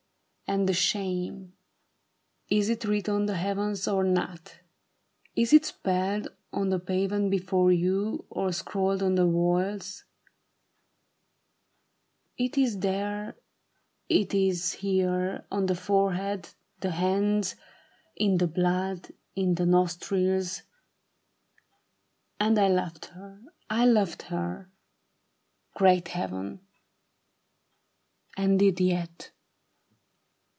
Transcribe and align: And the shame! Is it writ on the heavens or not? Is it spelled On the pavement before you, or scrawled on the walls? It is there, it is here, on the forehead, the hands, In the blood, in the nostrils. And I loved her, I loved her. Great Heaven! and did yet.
And 0.47 0.67
the 0.67 0.73
shame! 0.73 1.53
Is 2.49 2.67
it 2.67 2.83
writ 2.83 3.07
on 3.07 3.25
the 3.25 3.37
heavens 3.37 3.87
or 3.87 4.03
not? 4.03 4.59
Is 5.33 5.53
it 5.53 5.63
spelled 5.63 6.27
On 6.51 6.67
the 6.67 6.77
pavement 6.77 7.31
before 7.31 7.71
you, 7.71 8.25
or 8.29 8.51
scrawled 8.51 9.01
on 9.01 9.15
the 9.15 9.25
walls? 9.25 10.03
It 12.37 12.57
is 12.57 12.79
there, 12.79 13.37
it 14.09 14.33
is 14.33 14.73
here, 14.73 15.45
on 15.49 15.67
the 15.67 15.75
forehead, 15.75 16.49
the 16.81 16.91
hands, 16.91 17.55
In 18.17 18.37
the 18.37 18.47
blood, 18.47 19.13
in 19.37 19.55
the 19.55 19.65
nostrils. 19.65 20.63
And 22.41 22.59
I 22.59 22.67
loved 22.67 23.05
her, 23.05 23.41
I 23.69 23.85
loved 23.85 24.23
her. 24.23 24.69
Great 25.75 26.09
Heaven! 26.09 26.59
and 28.35 28.59
did 28.59 28.81
yet. 28.81 29.31